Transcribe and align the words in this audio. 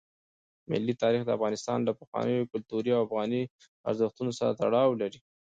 ملي 0.69 0.93
تاریخ 1.03 1.21
د 1.25 1.29
افغانستان 1.37 1.79
له 1.87 1.91
پخوانیو 1.99 2.49
کلتوري 2.51 2.89
او 2.93 3.01
افغاني 3.07 3.41
ارزښتونو 3.89 4.31
سره 4.39 4.55
تړاو 4.61 4.99
لري. 5.01 5.19